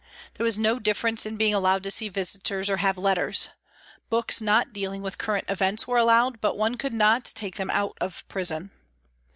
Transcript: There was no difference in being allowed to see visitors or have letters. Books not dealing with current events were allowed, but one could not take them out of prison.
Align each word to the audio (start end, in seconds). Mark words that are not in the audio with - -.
There 0.33 0.43
was 0.43 0.57
no 0.57 0.79
difference 0.79 1.27
in 1.27 1.37
being 1.37 1.53
allowed 1.53 1.83
to 1.83 1.91
see 1.91 2.09
visitors 2.09 2.71
or 2.71 2.77
have 2.77 2.97
letters. 2.97 3.49
Books 4.09 4.41
not 4.41 4.73
dealing 4.73 5.03
with 5.03 5.19
current 5.19 5.45
events 5.47 5.85
were 5.87 5.97
allowed, 5.99 6.41
but 6.41 6.57
one 6.57 6.73
could 6.75 6.91
not 6.91 7.25
take 7.25 7.57
them 7.57 7.69
out 7.69 7.99
of 8.01 8.27
prison. 8.27 8.71